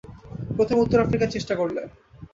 প্রথমে 0.57 0.83
উত্তর 0.83 1.03
আফ্রিকায় 1.03 1.33
চেষ্টা 1.35 1.53
করলে। 1.55 1.81